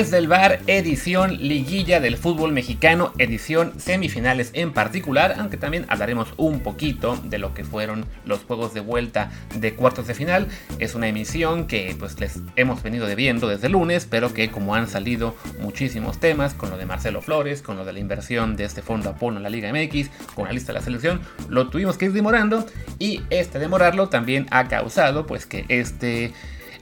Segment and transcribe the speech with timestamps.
[0.00, 6.32] Desde el bar, edición liguilla del fútbol mexicano, edición semifinales en particular, aunque también hablaremos
[6.38, 10.46] un poquito de lo que fueron los juegos de vuelta de cuartos de final.
[10.78, 14.74] Es una emisión que pues les hemos venido debiendo desde el lunes, pero que como
[14.74, 18.64] han salido muchísimos temas, con lo de Marcelo Flores, con lo de la inversión de
[18.64, 21.20] este fondo Apolo en la Liga MX, con la lista de la selección,
[21.50, 22.64] lo tuvimos que ir demorando
[22.98, 26.32] y este demorarlo también ha causado pues que este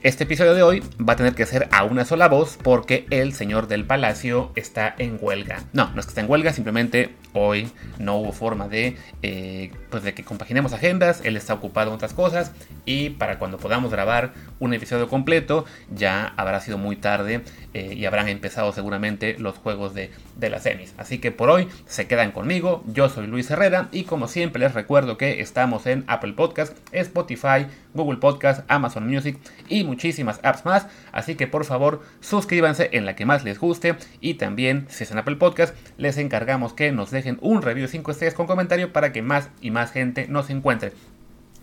[0.01, 3.33] este episodio de hoy va a tener que ser a una sola voz porque el
[3.33, 5.63] señor del palacio está en huelga.
[5.73, 10.03] No, no es que esté en huelga, simplemente hoy no hubo forma de, eh, pues
[10.03, 12.51] de que compaginemos agendas, él está ocupado en otras cosas
[12.85, 17.41] y para cuando podamos grabar un episodio completo ya habrá sido muy tarde
[17.73, 20.93] eh, y habrán empezado seguramente los juegos de, de las semis.
[20.97, 24.73] Así que por hoy se quedan conmigo, yo soy Luis Herrera y como siempre les
[24.73, 30.87] recuerdo que estamos en Apple Podcast, Spotify, Google Podcast, Amazon Music y muchísimas apps más.
[31.11, 35.11] Así que por favor suscríbanse en la que más les guste y también si es
[35.11, 38.91] en Apple Podcast les encargamos que nos dejen un review de 5 estrellas con comentario
[38.91, 40.93] para que más y más gente nos encuentre.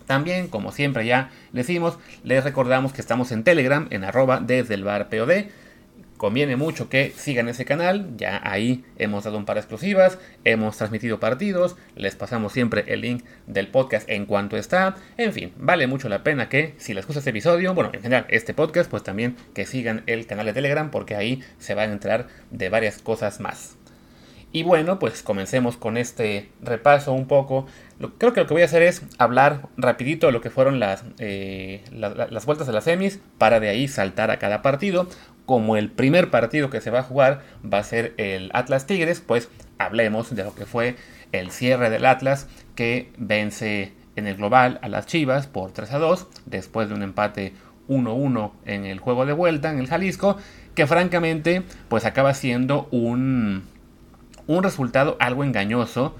[0.05, 4.83] También, como siempre ya decimos, les recordamos que estamos en Telegram en arroba desde el
[4.83, 5.47] bar POD
[6.17, 8.09] conviene mucho que sigan ese canal.
[8.17, 13.01] Ya ahí hemos dado un par de exclusivas, hemos transmitido partidos, les pasamos siempre el
[13.01, 14.95] link del podcast en cuanto está.
[15.17, 18.25] En fin, vale mucho la pena que si les gusta este episodio, bueno, en general
[18.29, 21.93] este podcast, pues también que sigan el canal de Telegram porque ahí se van a
[21.93, 23.76] enterar de varias cosas más.
[24.51, 27.67] Y bueno, pues comencemos con este repaso un poco.
[28.17, 31.03] Creo que lo que voy a hacer es hablar rapidito de lo que fueron las,
[31.19, 35.07] eh, las vueltas de las semis para de ahí saltar a cada partido
[35.47, 39.23] como el primer partido que se va a jugar va a ser el Atlas Tigres,
[39.25, 40.97] pues hablemos de lo que fue
[41.31, 45.99] el cierre del Atlas que vence en el global a las Chivas por 3 a
[45.99, 47.53] 2 después de un empate
[47.87, 50.35] 1-1 en el juego de vuelta en el Jalisco,
[50.75, 53.63] que francamente pues acaba siendo un,
[54.47, 56.15] un resultado algo engañoso,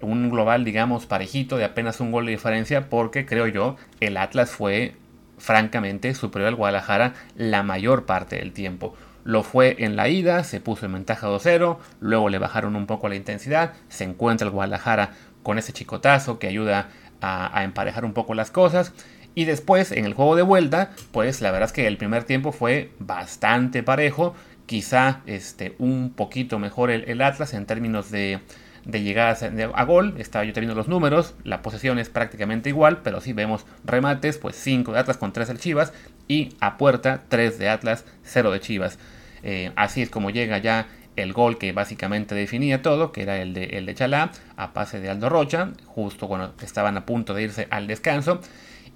[0.00, 4.50] un global digamos parejito de apenas un gol de diferencia porque creo yo el Atlas
[4.50, 4.94] fue
[5.38, 8.94] francamente superior al Guadalajara la mayor parte del tiempo.
[9.24, 13.08] Lo fue en la ida, se puso en ventaja 2-0, luego le bajaron un poco
[13.08, 15.12] la intensidad, se encuentra el Guadalajara
[15.42, 16.88] con ese chicotazo que ayuda
[17.20, 18.92] a, emparejar un poco las cosas.
[19.34, 22.52] Y después, en el juego de vuelta, pues la verdad es que el primer tiempo
[22.52, 24.34] fue bastante parejo,
[24.66, 28.40] quizá este, un poquito mejor el Atlas en términos de,
[28.84, 30.14] de llegadas a gol.
[30.18, 31.34] Estaba yo teniendo los números.
[31.44, 35.48] La posesión es prácticamente igual, pero si vemos remates, pues 5 de Atlas con 3
[35.48, 35.92] del Chivas.
[36.28, 38.98] Y a puerta 3 de Atlas, 0 de Chivas.
[39.42, 40.86] Eh, así es como llega ya
[41.16, 45.00] el gol que básicamente definía todo, que era el de, el de Chalá, a pase
[45.00, 48.40] de Aldo Rocha, justo cuando estaban a punto de irse al descanso.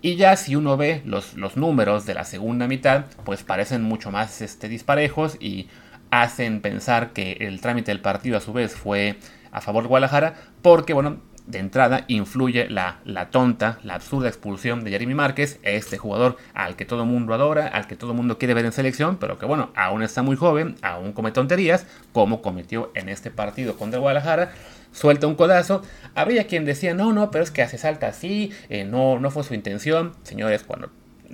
[0.06, 4.12] Y ya si uno ve los, los números de la segunda mitad, pues parecen mucho
[4.12, 5.66] más este, disparejos y
[6.12, 9.18] hacen pensar que el trámite del partido a su vez fue
[9.50, 14.84] a favor de Guadalajara, porque, bueno, de entrada influye la, la, tonta, la absurda expulsión
[14.84, 18.54] de Jeremy Márquez, este jugador al que todo mundo adora, al que todo mundo quiere
[18.54, 22.90] ver en selección, pero que bueno, aún está muy joven, aún come tonterías, como cometió
[22.94, 24.52] en este partido contra Guadalajara,
[24.92, 25.82] suelta un codazo.
[26.14, 29.44] Habría quien decía, no, no, pero es que hace salta así, eh, no, no fue
[29.44, 30.14] su intención.
[30.22, 30.90] Señores, cuando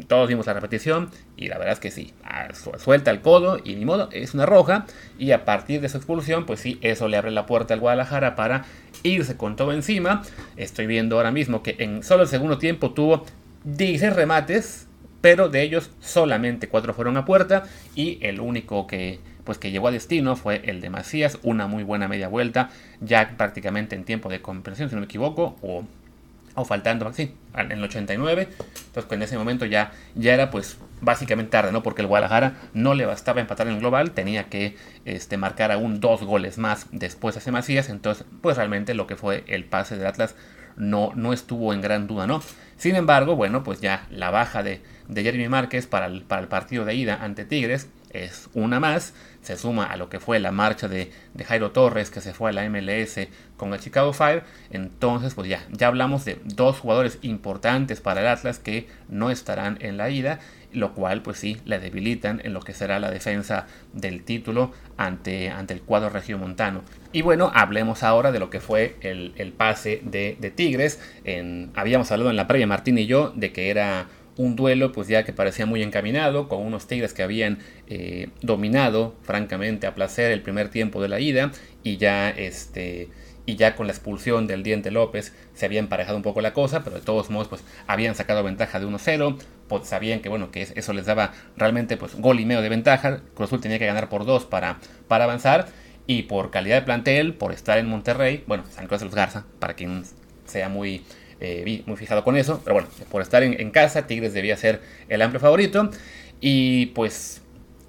[0.08, 2.12] todos vimos la repetición y la verdad es que sí,
[2.78, 4.86] suelta el codo y ni modo, es una roja
[5.18, 8.34] y a partir de su expulsión, pues sí, eso le abre la puerta al Guadalajara
[8.34, 8.64] para
[9.02, 10.22] irse con todo encima.
[10.56, 13.24] Estoy viendo ahora mismo que en solo el segundo tiempo tuvo
[13.64, 14.86] 16 remates,
[15.20, 17.64] pero de ellos solamente 4 fueron a puerta
[17.94, 21.82] y el único que pues que llegó a destino fue el de Macías, una muy
[21.82, 22.70] buena media vuelta,
[23.00, 25.84] ya prácticamente en tiempo de comprensión, si no me equivoco, o
[26.54, 28.48] o faltando, sí, en el 89,
[28.86, 31.82] entonces en ese momento ya, ya era pues básicamente tarde, ¿no?
[31.82, 36.00] Porque el Guadalajara no le bastaba empatar en el global, tenía que este, marcar aún
[36.00, 39.96] dos goles más después de ese Macías, entonces pues realmente lo que fue el pase
[39.96, 40.34] de Atlas
[40.76, 42.42] no, no estuvo en gran duda, ¿no?
[42.76, 46.48] Sin embargo, bueno, pues ya la baja de, de Jeremy Márquez para el, para el
[46.48, 50.52] partido de ida ante Tigres es una más, se suma a lo que fue la
[50.52, 51.10] marcha de,
[51.44, 55.66] Jairo Torres que se fue a la MLS con el Chicago Fire, entonces pues ya,
[55.70, 60.40] ya hablamos de dos jugadores importantes para el Atlas que no estarán en la ida,
[60.72, 65.50] lo cual pues sí le debilitan en lo que será la defensa del título ante,
[65.50, 66.82] ante el cuadro regiomontano.
[67.12, 70.98] Y bueno, hablemos ahora de lo que fue el, pase de, Tigres.
[71.74, 74.06] Habíamos hablado en la previa Martín y yo de que era
[74.36, 77.58] un duelo pues ya que parecía muy encaminado, con unos Tigres que habían
[77.88, 81.52] eh, dominado francamente a placer el primer tiempo de la ida
[81.82, 83.08] y ya este
[83.44, 86.84] y ya con la expulsión del Diente López se había emparejado un poco la cosa,
[86.84, 89.36] pero de todos modos pues habían sacado ventaja de 1-0,
[89.68, 93.20] pues, sabían que bueno que eso les daba realmente pues gol y medio de ventaja.
[93.34, 95.66] Cruz Azul tenía que ganar por dos para, para avanzar
[96.06, 99.44] y por calidad de plantel, por estar en Monterrey, bueno, San Carlos de los Garza,
[99.58, 100.04] para quien
[100.46, 101.04] sea muy,
[101.42, 104.80] eh, muy fijado con eso, pero bueno, por estar en, en, casa, Tigres debía ser
[105.08, 105.90] el amplio favorito.
[106.40, 107.42] Y pues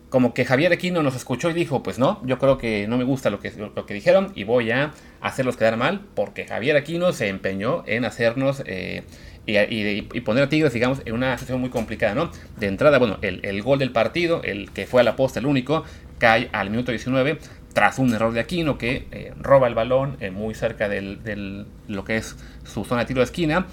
[0.09, 3.03] como que Javier Aquino nos escuchó y dijo, pues no, yo creo que no me
[3.03, 4.91] gusta lo que, lo que dijeron y voy a
[5.21, 8.63] hacerlos quedar mal, porque Javier Aquino se empeñó en hacernos...
[8.65, 9.03] Eh,
[9.45, 12.31] y, y, poner a Tigres, digamos, en una situación muy complicada, ¿no?
[12.57, 15.45] De entrada, bueno, el, el, gol del partido, el que fue a la posta, el
[15.45, 15.83] único,
[16.17, 17.39] cae al minuto 19
[17.73, 22.03] tras un error de Aquino que eh, roba el balón eh, muy cerca de lo
[22.05, 23.67] que es su zona de tiro de esquina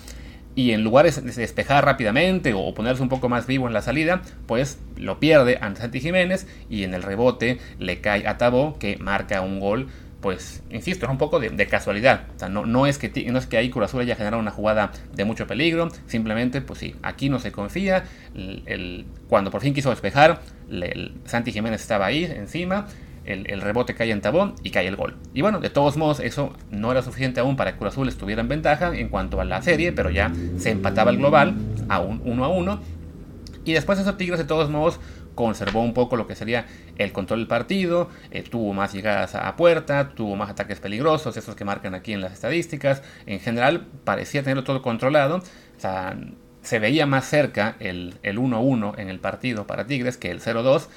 [0.55, 4.23] y en lugar de despejar rápidamente o ponerse un poco más vivo en la salida,
[4.47, 8.97] pues lo pierde ante Santi Jiménez y en el rebote le cae a Tabó que
[8.99, 9.89] marca un gol
[10.21, 12.27] pues, insisto, es un poco de, casualidad.
[12.51, 15.47] No, no, es que, no es que ahí Cruz haya generado una jugada de mucho
[15.47, 15.89] peligro.
[16.07, 18.05] Simplemente, pues sí, aquí no se confía.
[18.35, 22.87] El, cuando por fin quiso despejar, el, Santi Jiménez estaba ahí encima
[23.25, 25.17] el, rebote cae en Tabón y cae el gol.
[25.35, 28.49] Y bueno, de todos modos, eso no era suficiente aún para que Cruz estuviera en
[28.49, 31.55] ventaja en cuanto a la serie, pero ya se empataba el global
[31.89, 32.81] a un 1 a 1.
[33.65, 35.01] Y después eso Tigres de todos modos
[35.35, 36.67] conservó un poco lo que sería
[36.99, 41.55] el control del partido, eh, tuvo más llegadas a puerta, tuvo más ataques peligrosos, esos
[41.55, 43.03] que marcan aquí en las estadísticas.
[43.27, 45.37] En general parecía tenerlo todo controlado.
[45.37, 46.17] O sea,
[46.63, 50.89] se veía más cerca el, el 1-1 en el partido para Tigres que el 0-2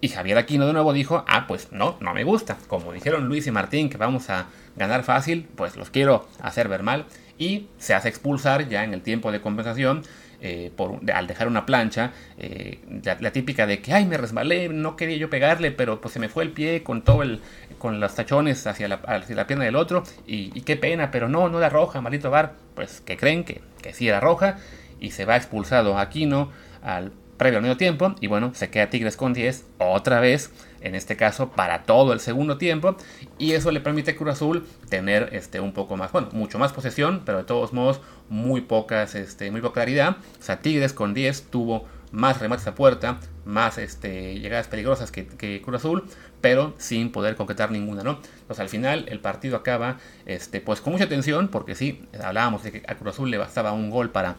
[0.00, 2.58] y Javier Aquino de nuevo dijo, ah, pues no, no me gusta.
[2.68, 4.46] Como dijeron Luis y Martín que vamos a
[4.76, 7.06] ganar fácil, pues los quiero hacer ver mal.
[7.38, 10.02] Y se hace expulsar ya en el tiempo de compensación
[10.42, 12.78] eh, por, al dejar una plancha, eh,
[13.20, 16.28] la, típica de que, ay, me resbalé, no quería yo pegarle, pero pues se me
[16.28, 17.40] fue el pie con todo el,
[17.78, 19.00] con los tachones hacia la,
[19.46, 23.16] pierna del otro, y, qué pena, pero no, no era roja, maldito bar, pues que
[23.16, 24.58] creen que, que sí era roja,
[25.00, 26.50] y se va expulsado Aquino
[26.82, 28.14] al previo al medio tiempo.
[28.20, 30.50] Y bueno, se queda Tigres con 10 otra vez,
[30.80, 32.96] en este caso para todo el segundo tiempo.
[33.38, 36.72] Y eso le permite a Cruz Azul tener este, un poco más, bueno, mucho más
[36.72, 40.16] posesión, pero de todos modos muy, pocas, este, muy poca claridad.
[40.40, 45.26] O sea, Tigres con 10 tuvo más remates a puerta, más este, llegadas peligrosas que,
[45.26, 46.04] que, Cruz Azul,
[46.40, 48.20] pero sin poder concretar ninguna, ¿no?
[48.40, 52.72] Entonces al final el partido acaba este, pues con mucha tensión, porque sí, hablábamos de
[52.72, 54.36] que a Cruz Azul le bastaba un gol para,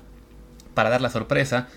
[0.74, 1.68] para dar la sorpresa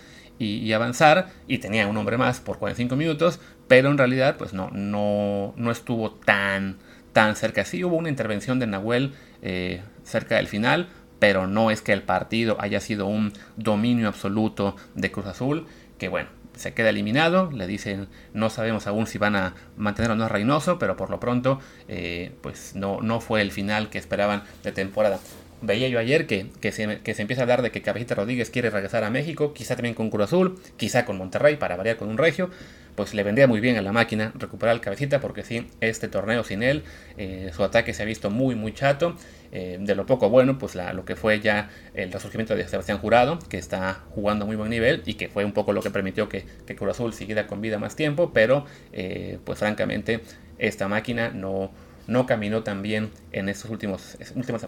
[0.41, 4.71] y, avanzar y tenía un hombre más por 45 minutos, pero en realidad pues no,
[4.73, 6.79] no, no estuvo tan,
[7.13, 7.65] tan cerca.
[7.65, 10.89] Sí hubo una intervención de Nahuel eh, cerca del final,
[11.19, 15.67] pero no es que el partido haya sido un dominio absoluto de Cruz Azul,
[15.99, 20.17] que bueno, se queda eliminado, le dicen no sabemos aún si van a mantener o
[20.17, 23.99] no a Reynoso, pero por lo pronto eh, pues no, no fue el final que
[23.99, 25.19] esperaban de temporada
[25.63, 26.83] veía yo ayer que, que, se,
[27.23, 30.25] empieza a hablar de que Cabecita Rodríguez quiere regresar a México, quizá también con Cruz
[30.25, 32.51] Azul, quizá con Monterrey para variar con un regio,
[32.95, 36.45] pues le vendría muy bien a la máquina recuperar el Cabecita porque sí, este torneo
[36.45, 36.83] sin él,
[37.17, 39.17] eh, su ataque se ha visto muy muy chato,
[39.53, 43.39] eh, de lo poco bueno, pues lo que fue ya el resurgimiento de Sebastián Jurado,
[43.49, 46.29] que está jugando a muy buen nivel y que fue un poco lo que permitió
[46.29, 50.21] que, que Cruz Azul siguiera con vida más tiempo, pero eh, pues francamente
[50.59, 51.73] esta máquina no
[52.07, 54.19] no caminó tan bien en estas últimas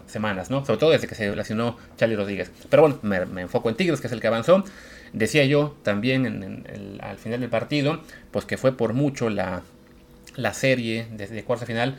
[0.07, 0.65] semanas, ¿no?
[0.65, 2.51] Sobre todo desde que se lesionó Charlie Rodríguez.
[2.69, 4.63] Pero bueno, me, enfoco en Tigres, que es el que avanzó.
[5.11, 9.61] Decía yo también al final del partido, pues que fue por mucho la,
[10.35, 11.97] la serie desde cuarta final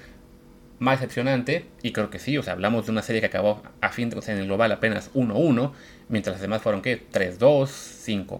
[0.79, 3.91] más decepcionante, y creo que sí, o sea, hablamos de una serie que acabó a
[3.91, 5.73] fin de, o en el global apenas 1-1,
[6.09, 7.69] mientras las demás fueron que 3-2,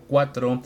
[0.09, 0.63] 5-4,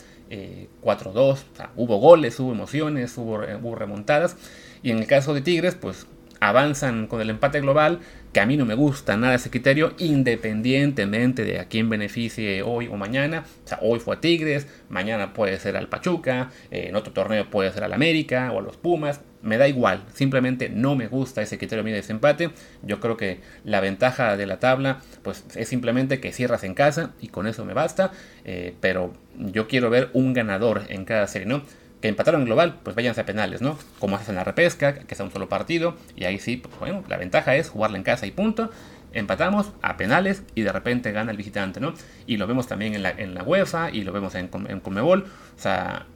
[0.83, 4.37] 4-2, o sea, hubo goles, hubo emociones, hubo remontadas,
[4.83, 6.07] y en el caso de Tigres, pues
[6.41, 8.01] avanzan con el empate global,
[8.33, 12.87] que a mí no me gusta nada ese criterio, independientemente de a quién beneficie hoy
[12.89, 13.45] o mañana.
[13.65, 17.49] O sea, hoy fue a Tigres, mañana puede ser al Pachuca, eh, en otro torneo
[17.51, 19.23] puede ser al América o a los Pumas.
[19.41, 22.51] Me da igual, simplemente no me gusta ese criterio de desempate.
[22.83, 27.15] Yo creo que la ventaja de la tabla pues, es simplemente que cierras en casa
[27.21, 28.11] y con eso me basta.
[28.45, 31.63] Eh, pero yo quiero ver un ganador en cada serie, ¿no?
[32.01, 33.77] Que empataron global, pues váyanse a penales, ¿no?
[33.99, 37.03] Como haces en la repesca, que es un solo partido, y ahí sí, pues bueno,
[37.09, 38.71] la ventaja es jugarla en casa y punto.
[39.13, 41.95] Empatamos a penales y de repente gana el visitante, ¿no?
[42.27, 45.25] Y lo vemos también en la, en la UEFA y lo vemos en, en Conmebol.
[45.57, 46.07] O sea,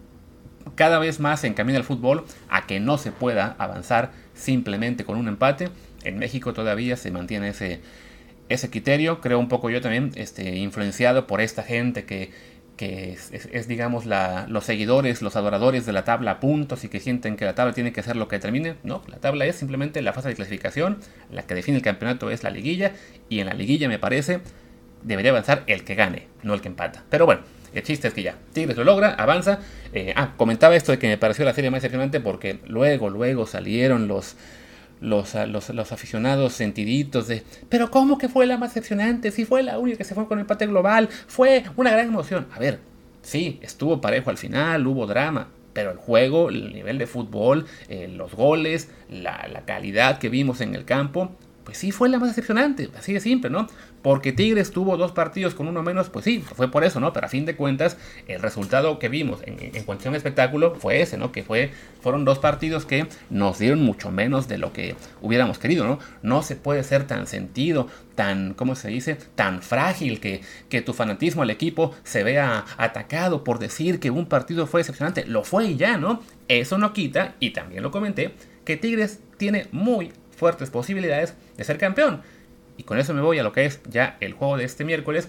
[0.74, 5.16] cada vez más se encamina el fútbol a que no se pueda avanzar simplemente con
[5.16, 5.70] un empate.
[6.04, 7.80] En México todavía se mantiene ese,
[8.48, 12.30] ese criterio, creo un poco yo también, este, influenciado por esta gente que
[12.76, 17.00] que es, digamos, la, los seguidores, los adoradores de la tabla a puntos y que
[17.00, 18.76] sienten que la tabla tiene que ser lo que determine.
[18.82, 20.98] No, la tabla es simplemente la fase de clasificación,
[21.30, 22.92] la que define el campeonato es la liguilla,
[23.28, 24.40] y en la liguilla me parece
[25.02, 27.04] debería avanzar el que gane, no el que empata.
[27.10, 27.42] Pero bueno,
[27.74, 29.60] El chiste es que ya, Tigres lo logra, avanza.
[29.94, 33.46] Eh, ah, comentaba esto de que me pareció la serie más decepcionante porque luego, luego
[33.46, 34.36] salieron los,
[35.02, 39.32] los, los, los, aficionados sentiditos de, pero ¿cómo que fue la más decepcionante?
[39.32, 42.46] Si fue la única que se fue con el empate global, fue una gran emoción.
[42.54, 42.78] A ver,
[43.20, 48.08] sí, estuvo parejo al final, hubo drama, pero el juego, el nivel de fútbol, eh,
[48.08, 51.32] los goles, la, la calidad que vimos en el campo,
[51.64, 53.66] pues sí fue la más decepcionante, así de simple, ¿no?
[54.02, 57.12] Porque Tigres tuvo dos partidos con uno menos, pues sí, fue por eso, ¿no?
[57.12, 61.00] Pero a fin de cuentas, el resultado que vimos en, en cuestión de espectáculo fue
[61.00, 61.30] ese, ¿no?
[61.30, 65.86] Que fue, fueron dos partidos que nos dieron mucho menos de lo que hubiéramos querido,
[65.86, 65.98] ¿no?
[66.22, 69.16] No se puede ser tan sentido, tan, ¿cómo se dice?
[69.34, 74.26] Tan frágil que, que tu fanatismo al equipo se vea atacado por decir que un
[74.26, 75.24] partido fue decepcionante.
[75.26, 76.20] Lo fue y ya, ¿no?
[76.48, 81.78] Eso no quita, y también lo comenté, que Tigres tiene muy fuertes posibilidades de ser
[81.78, 82.20] campeón.
[82.76, 85.28] Y con eso me voy a lo que es ya el juego de este miércoles,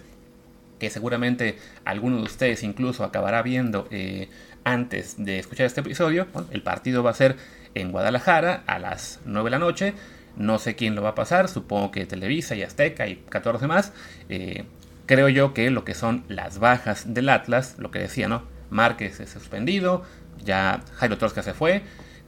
[0.79, 4.27] que seguramente alguno de ustedes incluso acabará viendo eh,
[4.63, 6.25] antes de escuchar este episodio.
[6.49, 7.35] el partido va a ser
[7.75, 9.93] en Guadalajara a las 9 de la noche.
[10.35, 13.93] No sé quién lo va a pasar, supongo que Televisa y Azteca y 14 más.
[14.29, 14.63] Eh,
[15.05, 18.41] creo yo que lo que son las bajas del Atlas, lo que decía, ¿no?
[18.71, 20.01] Márquez es suspendido,
[20.43, 21.83] ya Jairo Tosca se fue,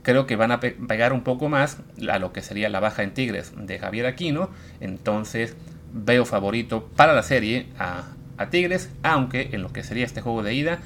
[0.06, 3.14] creo que van a pegar un poco más a lo que sería la baja en
[3.14, 4.52] Tigres de Javier Aquino.
[4.80, 5.58] Entonces
[5.92, 8.04] veo favorito para la serie a,
[8.52, 10.80] Tigres, aunque en lo que sería este juego de ida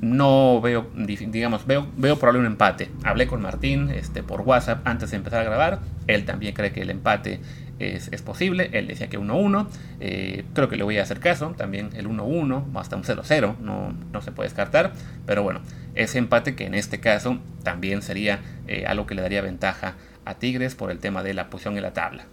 [0.00, 2.90] no veo, digamos, veo, veo probable un empate.
[3.04, 5.78] Hablé con Martín este, por WhatsApp antes de empezar a grabar.
[6.08, 7.40] Él también cree que el empate
[7.86, 8.70] es, posible.
[8.72, 9.68] Él decía que 1-1.
[10.00, 11.54] Eh, creo que le voy a hacer caso.
[11.56, 14.92] También el 1-1, hasta un 0-0, no, no se puede descartar.
[15.26, 15.60] Pero bueno,
[15.94, 20.34] ese empate que en este caso también sería eh, algo que le daría ventaja a
[20.34, 22.26] Tigres por el tema de la posición en la tabla.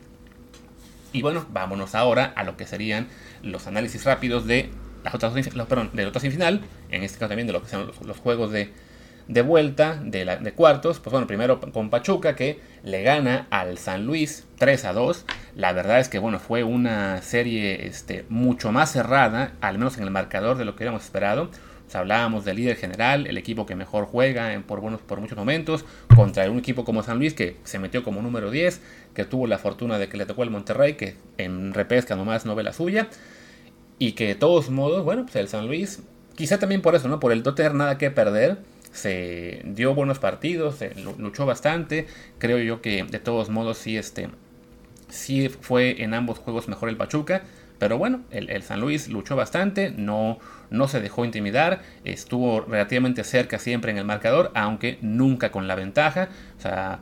[1.14, 3.08] Y bueno, vámonos ahora a lo que serían
[3.44, 4.70] los análisis rápidos de
[5.04, 5.34] las otras,
[5.68, 8.52] perdón, de la otra semifinal, en este caso también de lo que son los, juegos
[8.52, 8.72] de,
[9.32, 11.00] de vuelta de, cuartos.
[11.00, 15.26] Pues bueno, primero con Pachuca que le gana al San Luis 3 a 2.
[15.56, 20.04] La verdad es que bueno, fue una serie este, mucho más cerrada, al menos en
[20.04, 21.50] el marcador de lo que habíamos esperado
[21.96, 25.86] hablábamos del líder general, el equipo que mejor juega en, por, buenos, por muchos momentos,
[26.16, 28.82] contra un equipo como San Luis que se metió como número 10,
[29.14, 32.56] que tuvo la fortuna de que le tocó el Monterrey, que en repesca nomás no
[32.56, 33.08] ve la suya,
[34.00, 36.02] y que de todos modos, bueno, pues el San Luis,
[36.36, 37.20] quizá también por eso, ¿no?
[37.20, 38.58] Por el no tener nada que perder,
[38.92, 42.08] se dio buenos partidos, se luchó bastante,
[42.38, 44.30] creo yo que de todos modos sí, este,
[45.10, 47.44] sí fue en ambos juegos mejor el Pachuca,
[47.82, 50.38] pero bueno, el, San Luis luchó bastante, no,
[50.70, 55.74] no se dejó intimidar, estuvo relativamente cerca siempre en el marcador, aunque nunca con la
[55.74, 56.30] ventaja.
[56.60, 57.00] O sea,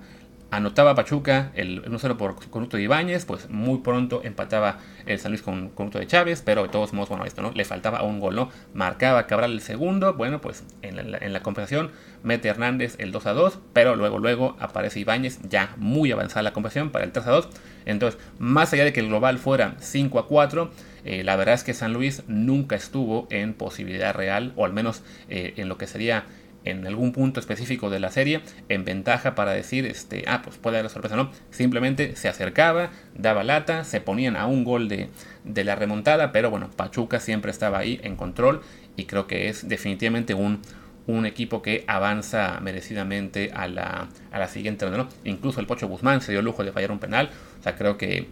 [0.51, 5.41] anotaba Pachuca el 1-0 por Conuto de Ibáñez, pues muy pronto empataba el San Luis
[5.41, 8.35] con Conuto de Chávez, pero de todos modos, bueno, esto no, le faltaba un gol,
[8.35, 8.49] ¿no?
[8.73, 11.91] Marcaba Cabral el segundo, bueno, pues en la, en la compensación
[12.23, 16.89] mete Hernández el 2 2, pero luego, luego aparece Ibáñez ya muy avanzada la compensación
[16.89, 17.49] para el 3 2.
[17.85, 20.69] Entonces, más allá de que el global fuera 5 a 4,
[21.05, 25.03] eh, la verdad es que San Luis nunca estuvo en posibilidad real, o al menos
[25.29, 26.25] eh, en lo que sería
[26.65, 30.79] en algún punto específico de la serie en ventaja para decir, este, ah, pues puede
[30.79, 31.31] haber sorpresa, no.
[31.51, 35.09] Simplemente se acercaba, daba lata, se ponían a un gol de,
[35.43, 38.61] de, la remontada, pero bueno, Pachuca siempre estaba ahí en control
[38.95, 40.61] y creo que es definitivamente un,
[41.07, 45.09] un equipo que avanza merecidamente a la, a la siguiente ronda, ¿no?
[45.23, 47.97] Incluso el Pocho Guzmán se dio el lujo de fallar un penal, o sea, creo
[47.97, 48.27] que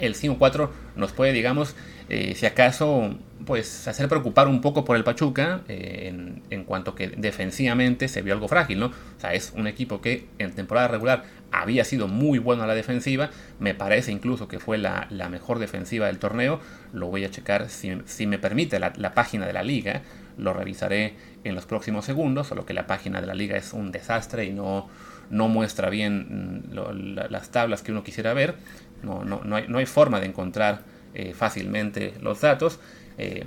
[0.00, 1.76] el 5-4 nos puede, digamos,
[2.08, 7.08] eh, si acaso, pues hacer preocupar un poco por el Pachuca eh, en, cuanto que
[7.08, 8.86] defensivamente se vio algo frágil, ¿no?
[8.86, 12.74] O sea, es un equipo que en temporada regular había sido muy bueno a la
[12.74, 16.60] defensiva, me parece incluso que fue la, mejor defensiva del torneo,
[16.92, 20.02] lo voy a checar si, me permite la, página de la liga,
[20.38, 23.92] lo revisaré en los próximos segundos, solo que la página de la liga es un
[23.92, 24.88] desastre y no,
[25.30, 28.54] no muestra bien mm, las tablas que uno quisiera ver,
[29.02, 32.80] no, no, no, hay, no hay forma de encontrar eh, fácilmente los datos.
[33.18, 33.44] Eh,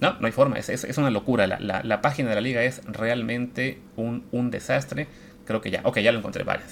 [0.00, 1.46] no, no hay forma, es, es, una locura.
[1.46, 5.06] La, la, página de la liga es realmente un, un, desastre.
[5.46, 6.62] Creo que ya, ok, ya lo encontré, vale.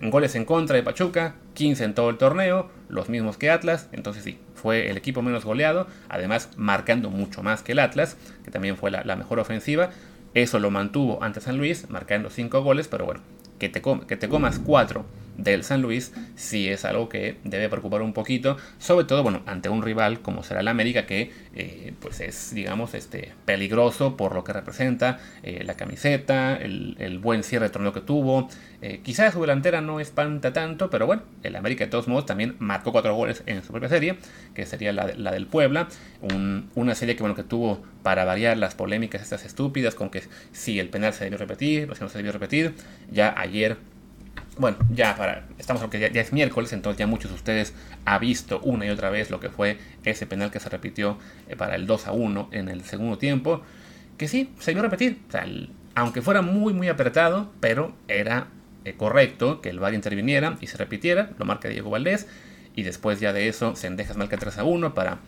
[0.00, 3.88] En goles en contra de Pachuca, 15 en todo el torneo, los mismos que Atlas.
[3.92, 8.50] Entonces sí, fue el equipo menos goleado, además marcando mucho más que el Atlas, que
[8.50, 9.90] también fue la, mejor ofensiva.
[10.34, 13.20] Eso lo mantuvo ante San Luis, marcando 5 goles, pero bueno,
[13.58, 15.04] que te, que te comas 4
[15.36, 19.68] del San Luis, sí es algo que debe preocupar un poquito, sobre todo, bueno, ante
[19.68, 24.44] un rival como será el América, que eh, pues es, digamos, este, peligroso por lo
[24.44, 28.48] que representa eh, la camiseta, el, buen cierre de torneo que tuvo.
[28.82, 32.56] Eh, quizás su delantera no espanta tanto, pero bueno, el América de todos modos también
[32.58, 34.16] marcó cuatro goles en su propia serie,
[34.54, 35.88] que sería la, la del Puebla,
[36.74, 40.22] una serie que, bueno, que tuvo para variar las polémicas estas estúpidas con que
[40.52, 42.74] si el penal se debió repetir, si no se debió repetir.
[43.10, 43.76] Ya ayer
[44.60, 47.74] bueno, ya para, estamos aunque ya, es miércoles, entonces ya muchos de ustedes
[48.04, 51.56] han visto una y otra vez lo que fue ese penal que se repitió eh,
[51.56, 53.62] para el 2 a 1 en el segundo tiempo,
[54.18, 55.18] que sí, se a repetir,
[55.94, 58.48] aunque fuera muy muy apretado, pero era
[58.84, 62.26] eh, correcto que el VAR interviniera y se repitiera, lo marca Diego Valdés,
[62.76, 65.18] y después ya de eso Sendejas marca 3 a 1 para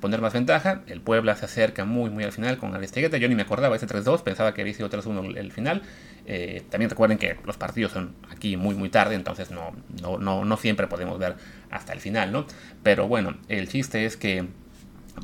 [0.00, 0.82] poner más ventaja.
[0.86, 3.16] El Puebla se acerca muy, muy al final con Aristegueta.
[3.16, 5.82] Yo ni me acordaba ese 3-2, pensaba que había sido 3-1 el final.
[6.26, 10.44] Eh, también recuerden que los partidos son aquí muy, muy tarde, entonces no, no, no,
[10.44, 11.36] no siempre podemos ver
[11.70, 12.46] hasta el final, ¿no?
[12.82, 14.46] Pero bueno, el chiste es que,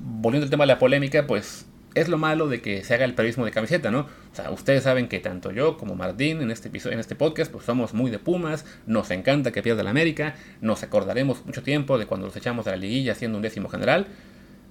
[0.00, 3.14] volviendo al tema de la polémica, pues es lo malo de que se haga el
[3.14, 4.00] periodismo de camiseta, ¿no?
[4.00, 7.50] O sea, ustedes saben que tanto yo como Martín en este episodio, en este podcast,
[7.50, 11.98] pues somos muy de Pumas, nos encanta que pierda la América, nos acordaremos mucho tiempo
[11.98, 14.06] de cuando los echamos de la liguilla siendo un décimo general,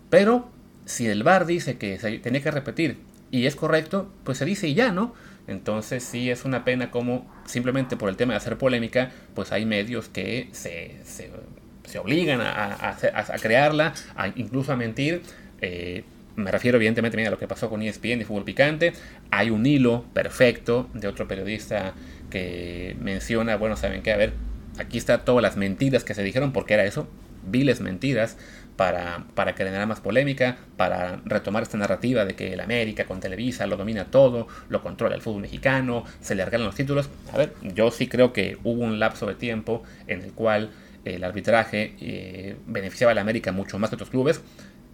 [0.10, 0.50] pero
[0.86, 2.98] si el VAR dice que se tenía que repetir
[3.30, 5.14] y es correcto, pues se dice y ya, ¿no?
[5.48, 9.66] Entonces sí es una pena como simplemente por el tema de hacer polémica, pues hay
[9.66, 15.22] medios que se, se, obligan a, a, crearla, a, incluso a mentir.
[15.62, 16.04] Eh,
[16.36, 18.94] me refiero evidentemente a lo que pasó con ESPN y Fútbol Picante.
[19.32, 21.94] Hay un hilo perfecto de otro periodista
[22.30, 24.14] que menciona, bueno, ¿saben qué?
[24.14, 24.34] A ver,
[24.78, 27.08] aquí está todas las mentiras que se dijeron, porque era eso,
[27.46, 28.38] viles mentiras
[28.82, 33.68] para, para generar más polémica, para retomar esta narrativa de que el América con Televisa
[33.68, 37.08] lo domina todo, lo controla el fútbol mexicano, se le regalan los títulos.
[37.32, 40.72] A ver, yo sí creo que hubo un lapso de tiempo en el cual
[41.06, 44.42] el arbitraje eh, beneficiaba a la América mucho más que otros clubes,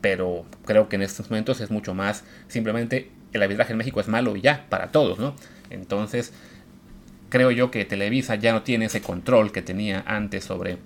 [0.01, 4.09] pero creo que en estos momentos es mucho más simplemente el arbitraje en México es
[4.09, 5.33] malo y ya, para todos, ¿no?
[5.69, 6.33] Entonces,
[7.29, 10.77] creo yo que Televisa ya no tiene ese control que tenía antes sobre,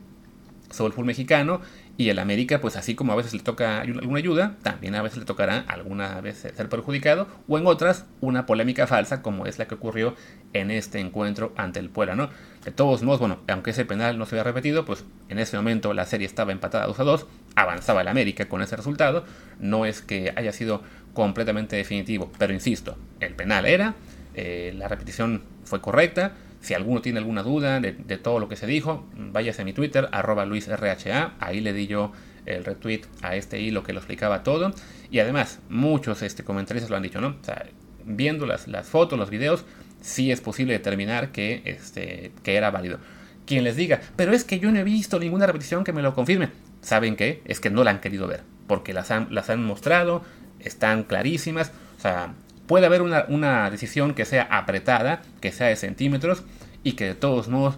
[0.70, 1.62] sobre el fútbol mexicano
[2.02, 5.20] y el América, pues así como a veces le toca alguna ayuda, también a veces
[5.20, 9.68] le tocará alguna vez ser perjudicado, o en otras, una polémica falsa, como es la
[9.68, 10.16] que ocurrió
[10.54, 12.30] en este encuentro ante el Puebla, ¿no?
[12.66, 15.94] De todos modos, bueno, aunque ese penal no se había repetido, pues en ese momento
[15.94, 19.24] la serie estaba empatada 2 a 2, avanzaba el América con ese resultado,
[19.60, 20.82] no es que haya sido
[21.14, 23.96] completamente definitivo, pero insisto, el penal era,
[24.34, 28.68] eh, la repetición fue correcta, si alguno tiene alguna duda de, todo lo que se
[28.68, 32.12] dijo, váyase a mi Twitter, arroba luisrha, ahí le di yo
[32.46, 34.72] el retweet a este hilo que lo explicaba todo.
[35.10, 37.30] Y además, muchos este, comentaristas lo han dicho, ¿no?
[37.42, 37.66] O sea,
[38.06, 39.66] viendo las, las fotos, los videos,
[40.02, 43.00] sí es posible determinar que, este, que era válido.
[43.46, 46.14] Quien les diga, pero es que yo no he visto ninguna repetición que me lo
[46.14, 46.50] confirme.
[46.82, 47.42] ¿Saben qué?
[47.46, 50.24] Es que no la han querido ver, porque las han, las han mostrado,
[50.60, 51.72] están clarísimas.
[51.98, 52.34] O sea,
[52.68, 56.44] puede haber una, decisión que sea apretada, que sea de centímetros
[56.84, 57.78] y que de todos modos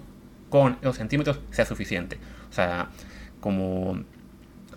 [0.49, 2.17] con esos centímetros sea suficiente.
[2.49, 2.89] O sea,
[3.39, 4.03] como,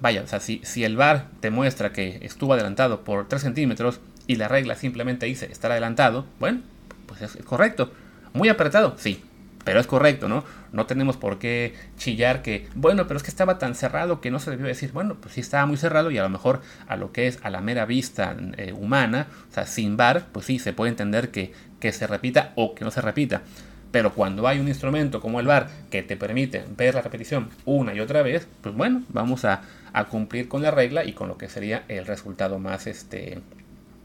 [0.01, 4.01] vaya, o sea, si, si el VAR te muestra que estuvo adelantado por 3 centímetros
[4.27, 6.62] y la regla simplemente dice estar adelantado, bueno,
[7.07, 7.92] pues es correcto.
[8.33, 9.23] Muy apretado, sí,
[9.67, 10.45] pero es correcto, ¿no?
[10.71, 14.39] No tenemos por qué chillar que, bueno, pero es que estaba tan cerrado que no
[14.39, 17.11] se debió decir, bueno, pues sí estaba muy cerrado y a lo mejor a lo
[17.11, 20.73] que es a la mera vista eh, humana, o sea, sin bar, pues sí, se
[20.73, 23.43] puede entender que, que se repita o que no se repita.
[23.91, 27.93] Pero cuando hay un instrumento como el VAR que te permite ver la repetición una
[27.93, 31.39] y otra vez, pues bueno, vamos a, a cumplir con la regla y con lo
[31.39, 33.41] que sería el resultado más, este,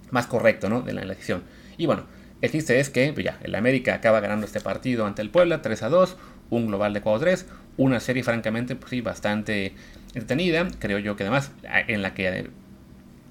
[0.09, 0.81] más correcto ¿no?
[0.81, 1.43] de la elección.
[1.77, 2.05] Y bueno,
[2.41, 5.61] el chiste es que pues ya, el América acaba ganando este partido ante el Puebla
[5.61, 6.17] 3 a 2,
[6.49, 7.45] un global de 4-3,
[7.77, 9.73] una serie francamente pues sí, bastante
[10.13, 11.51] entretenida, creo yo que además
[11.87, 12.49] en la que eh,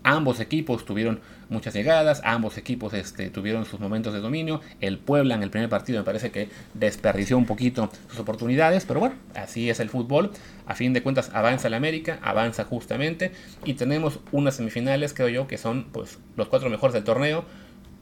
[0.03, 5.35] ambos equipos tuvieron muchas llegadas, ambos equipos este, tuvieron sus momentos de dominio, el Puebla
[5.35, 9.69] en el primer partido me parece que desperdició un poquito sus oportunidades, pero bueno, así
[9.69, 10.31] es el fútbol,
[10.67, 13.33] a fin de cuentas avanza el América, avanza justamente
[13.65, 17.45] y tenemos unas semifinales creo yo que son pues los cuatro mejores del torneo,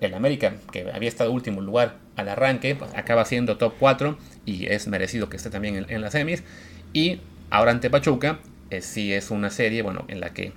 [0.00, 4.66] el América, que había estado último lugar al arranque, pues acaba siendo top 4 y
[4.66, 6.42] es merecido que esté también en, las semis.
[6.92, 8.38] Y ahora ante Pachuca,
[8.70, 10.52] eh, sí es una serie, bueno, en la que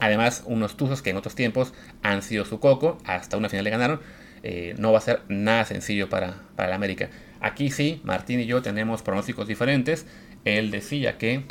[0.00, 3.70] además unos Tuzos que en otros tiempos han sido su coco, hasta una final le
[3.70, 4.00] ganaron,
[4.42, 7.10] eh, no va a ser nada sencillo para, para el América.
[7.40, 10.06] Aquí sí, Martín y yo tenemos pronósticos diferentes.
[10.44, 11.44] Él decía que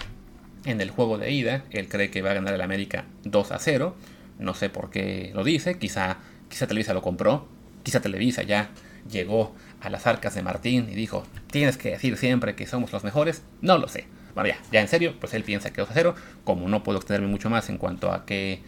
[0.66, 3.60] en el juego de ida, él cree que va a ganar el América 2 a
[3.60, 3.96] 0.
[4.40, 6.18] No sé por qué lo dice, quizá
[6.50, 7.48] Quizá Televisa lo compró,
[7.84, 8.70] quizá Televisa ya
[9.10, 13.04] llegó a las arcas de Martín y dijo, tienes que decir siempre que somos los
[13.04, 14.06] mejores, no lo sé.
[14.34, 17.00] Bueno, ya, ya en serio, pues él piensa que 2 a 0, como no puedo
[17.00, 18.62] extenderme mucho más en cuanto a qué,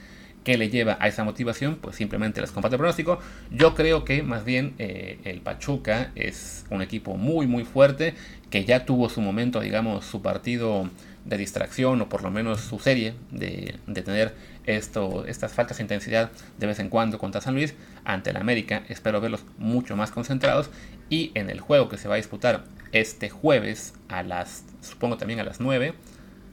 [0.43, 3.19] qué le lleva a esa motivación, pues simplemente les comparto el pronóstico.
[3.51, 8.15] Yo creo que más bien eh, el Pachuca es un equipo muy muy fuerte,
[8.49, 10.89] que ya tuvo su momento, digamos, su partido
[11.25, 15.83] de distracción o por lo menos su serie de, de tener esto, estas faltas de
[15.83, 17.73] intensidad de vez en cuando contra San Luis
[18.05, 18.83] ante el América.
[18.89, 20.69] Espero verlos mucho más concentrados
[21.09, 25.39] y en el juego que se va a disputar este jueves a las, supongo también
[25.39, 25.93] a las 9.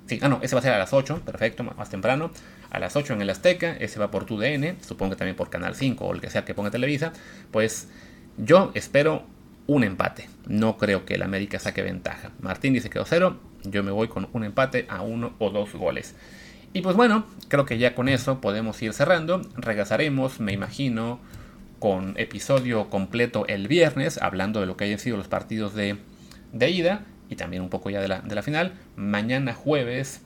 [0.06, 2.30] Sí, ah, no, ese va a ser a las 8, perfecto, más temprano.
[2.70, 5.50] A las 8 en el Azteca, ese va por tu DN, supongo que también por
[5.50, 7.12] Canal 5 o el que sea que ponga Televisa.
[7.50, 7.88] Pues
[8.36, 9.26] yo espero
[9.66, 10.28] un empate.
[10.46, 12.30] No creo que el América saque ventaja.
[12.40, 16.14] Martín dice que 2-0, yo me voy con un empate a uno o dos goles.
[16.72, 19.42] Y pues bueno, creo que ya con eso podemos ir cerrando.
[19.56, 21.20] Regresaremos, me imagino,
[21.78, 25.96] con episodio completo el viernes, hablando de lo que hayan sido los partidos de,
[26.52, 28.74] de ida y también un poco ya de la, de la final.
[28.96, 30.22] Mañana jueves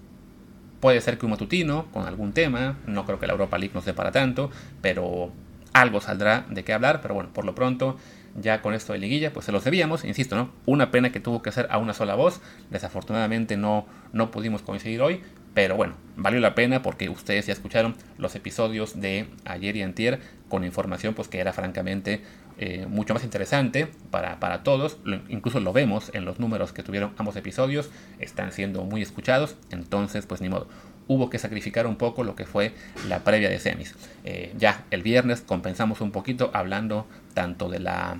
[0.80, 2.78] puede ser que un matutino con algún tema.
[2.86, 4.50] No creo que la Europa League nos dé para tanto,
[4.82, 5.32] pero
[5.72, 7.00] algo saldrá de qué hablar.
[7.00, 7.96] Pero bueno, por lo pronto
[8.34, 10.50] ya con esto de liguilla, pues se los debíamos, insisto, ¿no?
[10.66, 12.40] Una pena que tuvo que ser a una sola voz,
[12.70, 15.22] desafortunadamente no, no pudimos coincidir hoy,
[15.54, 20.20] pero bueno, valió la pena porque ustedes ya escucharon los episodios de ayer y antier
[20.48, 22.22] con información pues que era francamente
[22.58, 27.12] eh, mucho más interesante para, para todos, incluso lo vemos en los números que tuvieron
[27.16, 30.68] ambos episodios, están siendo muy escuchados, entonces pues ni modo
[31.10, 32.72] hubo que sacrificar un poco lo que fue
[33.08, 33.96] la previa de semis.
[34.24, 38.18] Eh, ya el viernes compensamos un poquito hablando tanto de la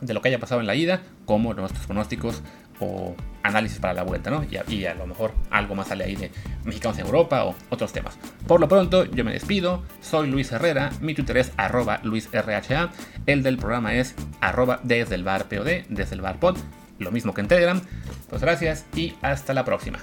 [0.00, 2.42] de lo que haya pasado en la ida como nuestros pronósticos
[2.80, 4.44] o análisis para la vuelta, ¿no?
[4.50, 6.32] Y a, lo mejor algo más sale ahí de
[6.64, 8.18] mexicanos en Europa o otros temas.
[8.48, 9.84] Por lo pronto, yo me despido.
[10.00, 10.90] Soy Luis Herrera.
[11.00, 12.90] Mi Twitter es arroba LuisRHA.
[13.26, 16.56] El del programa es arroba desde el bar POD, desde el bar pod.
[16.98, 17.80] Lo mismo que en Telegram.
[18.28, 20.00] Pues gracias y hasta la próxima.